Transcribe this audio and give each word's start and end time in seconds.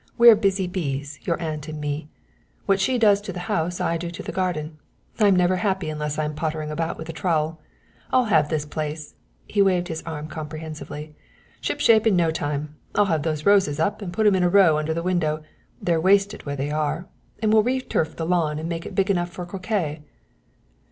We're 0.17 0.35
busy 0.35 0.65
bees, 0.65 1.19
your 1.25 1.39
aunt 1.39 1.67
and 1.67 1.79
me; 1.79 2.09
what 2.65 2.79
she 2.79 2.97
does 2.97 3.21
to 3.21 3.31
the 3.31 3.41
house 3.41 3.79
I 3.79 3.97
do 3.97 4.09
to 4.09 4.23
the 4.23 4.31
garden. 4.31 4.79
I'm 5.19 5.35
never 5.35 5.57
happy 5.57 5.91
unless 5.91 6.17
I'm 6.17 6.33
pottering 6.33 6.71
about 6.71 6.97
with 6.97 7.07
a 7.09 7.13
trowel. 7.13 7.59
I'll 8.11 8.23
have 8.25 8.49
this 8.49 8.65
place," 8.65 9.13
he 9.47 9.61
waved 9.61 9.89
his 9.89 10.01
arm 10.01 10.27
comprehensively, 10.27 11.13
"shipshape 11.61 12.07
in 12.07 12.15
no 12.15 12.31
time. 12.31 12.75
I'll 12.95 13.05
have 13.13 13.21
those 13.21 13.45
roses 13.45 13.79
up 13.79 14.01
and 14.01 14.11
put 14.11 14.25
'em 14.25 14.33
in 14.33 14.41
a 14.41 14.49
row 14.49 14.79
under 14.79 14.95
the 14.95 15.03
window, 15.03 15.43
they're 15.79 16.01
wasted 16.01 16.47
where 16.47 16.55
they 16.55 16.71
are, 16.71 17.05
and 17.39 17.53
we'll 17.53 17.61
re 17.61 17.79
turf 17.79 18.15
the 18.15 18.25
lawn 18.25 18.57
and 18.57 18.67
make 18.67 18.87
it 18.87 18.95
big 18.95 19.11
enough 19.11 19.29
for 19.29 19.45
croquet." 19.45 20.01